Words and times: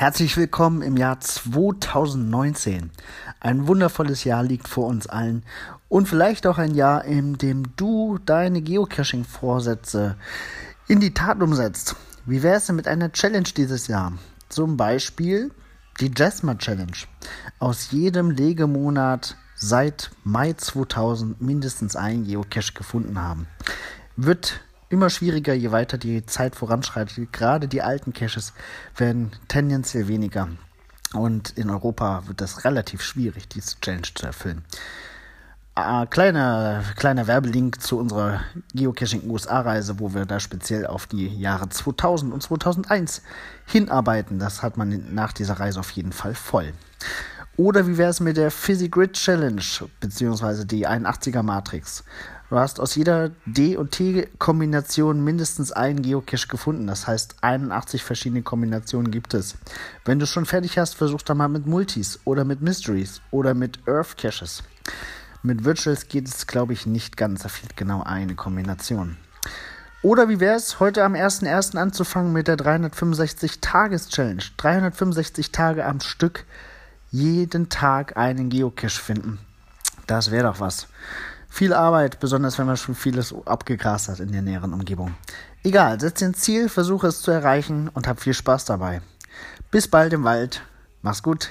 Herzlich 0.00 0.38
willkommen 0.38 0.80
im 0.80 0.96
Jahr 0.96 1.20
2019. 1.20 2.90
Ein 3.38 3.66
wundervolles 3.66 4.24
Jahr 4.24 4.42
liegt 4.42 4.66
vor 4.66 4.86
uns 4.86 5.06
allen 5.06 5.44
und 5.90 6.08
vielleicht 6.08 6.46
auch 6.46 6.56
ein 6.56 6.74
Jahr, 6.74 7.04
in 7.04 7.36
dem 7.36 7.76
du 7.76 8.16
deine 8.24 8.62
Geocaching-Vorsätze 8.62 10.16
in 10.88 11.00
die 11.00 11.12
Tat 11.12 11.42
umsetzt. 11.42 11.96
Wie 12.24 12.42
wäre 12.42 12.56
es 12.56 12.64
denn 12.64 12.76
mit 12.76 12.88
einer 12.88 13.12
Challenge 13.12 13.50
dieses 13.54 13.88
Jahr? 13.88 14.14
Zum 14.48 14.78
Beispiel 14.78 15.50
die 16.00 16.10
Jasma 16.16 16.54
Challenge. 16.54 16.96
Aus 17.58 17.90
jedem 17.90 18.30
Legemonat 18.30 19.36
seit 19.54 20.12
Mai 20.24 20.54
2000 20.54 21.42
mindestens 21.42 21.94
ein 21.94 22.24
Geocache 22.24 22.72
gefunden 22.72 23.20
haben. 23.20 23.48
Wird 24.16 24.62
immer 24.90 25.08
schwieriger, 25.08 25.54
je 25.54 25.70
weiter 25.70 25.96
die 25.96 26.26
Zeit 26.26 26.56
voranschreitet. 26.56 27.32
Gerade 27.32 27.68
die 27.68 27.80
alten 27.80 28.12
Caches 28.12 28.52
werden 28.96 29.30
tendenziell 29.48 30.08
weniger. 30.08 30.48
Und 31.14 31.50
in 31.56 31.70
Europa 31.70 32.24
wird 32.26 32.40
das 32.40 32.64
relativ 32.64 33.02
schwierig, 33.02 33.48
diese 33.48 33.80
Challenge 33.80 34.08
zu 34.14 34.26
erfüllen. 34.26 34.64
Äh, 35.76 36.06
kleiner, 36.06 36.82
kleiner 36.96 37.26
Werbelink 37.26 37.80
zu 37.80 37.98
unserer 37.98 38.40
Geocaching 38.74 39.28
USA-Reise, 39.30 39.98
wo 39.98 40.14
wir 40.14 40.26
da 40.26 40.40
speziell 40.40 40.86
auf 40.86 41.06
die 41.06 41.28
Jahre 41.28 41.68
2000 41.68 42.32
und 42.32 42.42
2001 42.42 43.22
hinarbeiten. 43.66 44.38
Das 44.38 44.62
hat 44.62 44.76
man 44.76 45.14
nach 45.14 45.32
dieser 45.32 45.54
Reise 45.54 45.80
auf 45.80 45.90
jeden 45.92 46.12
Fall 46.12 46.34
voll. 46.34 46.72
Oder 47.56 47.86
wie 47.86 47.98
wäre 47.98 48.10
es 48.10 48.20
mit 48.20 48.36
der 48.36 48.50
Fizzy 48.50 48.88
Grid 48.88 49.12
Challenge, 49.14 49.62
beziehungsweise 50.00 50.64
die 50.64 50.88
81er 50.88 51.42
Matrix? 51.42 52.04
Du 52.48 52.58
hast 52.58 52.80
aus 52.80 52.96
jeder 52.96 53.30
D- 53.46 53.76
und 53.76 53.92
T-Kombination 53.92 55.22
mindestens 55.22 55.70
einen 55.70 56.02
Geocache 56.02 56.48
gefunden. 56.48 56.88
Das 56.88 57.06
heißt, 57.06 57.36
81 57.42 58.02
verschiedene 58.02 58.42
Kombinationen 58.42 59.12
gibt 59.12 59.34
es. 59.34 59.56
Wenn 60.04 60.18
du 60.18 60.26
schon 60.26 60.46
fertig 60.46 60.76
hast, 60.76 60.96
versuch 60.96 61.22
da 61.22 61.34
mal 61.34 61.48
mit 61.48 61.66
Multis 61.66 62.18
oder 62.24 62.44
mit 62.44 62.60
Mysteries 62.60 63.20
oder 63.30 63.54
mit 63.54 63.78
Earth 63.86 64.16
Caches. 64.16 64.64
Mit 65.42 65.64
Virtuals 65.64 66.08
geht 66.08 66.26
es, 66.26 66.46
glaube 66.46 66.72
ich, 66.72 66.86
nicht 66.86 67.16
ganz. 67.16 67.42
Da 67.42 67.48
fehlt 67.48 67.76
genau 67.76 68.02
eine 68.02 68.34
Kombination. 68.34 69.16
Oder 70.02 70.28
wie 70.28 70.40
wäre 70.40 70.56
es, 70.56 70.80
heute 70.80 71.04
am 71.04 71.14
1.1. 71.14 71.76
anzufangen 71.76 72.32
mit 72.32 72.48
der 72.48 72.56
365-Tages-Challenge? 72.56 74.42
365 74.56 75.52
Tage 75.52 75.84
am 75.84 76.00
Stück, 76.00 76.46
jeden 77.10 77.68
Tag 77.68 78.16
einen 78.16 78.48
Geocache 78.48 79.00
finden. 79.00 79.38
Das 80.06 80.30
wäre 80.30 80.44
doch 80.44 80.60
was. 80.60 80.88
Viel 81.48 81.72
Arbeit, 81.72 82.20
besonders 82.20 82.58
wenn 82.58 82.66
man 82.66 82.76
schon 82.76 82.94
vieles 82.94 83.34
abgegrast 83.44 84.08
hat 84.08 84.20
in 84.20 84.32
der 84.32 84.42
näheren 84.42 84.72
Umgebung. 84.72 85.14
Egal, 85.64 86.00
setz 86.00 86.20
dir 86.20 86.26
ein 86.26 86.34
Ziel, 86.34 86.68
versuche 86.68 87.08
es 87.08 87.22
zu 87.22 87.30
erreichen 87.30 87.88
und 87.88 88.06
hab 88.06 88.20
viel 88.20 88.34
Spaß 88.34 88.64
dabei. 88.64 89.02
Bis 89.70 89.88
bald 89.88 90.12
im 90.12 90.24
Wald. 90.24 90.62
Mach's 91.02 91.22
gut. 91.22 91.50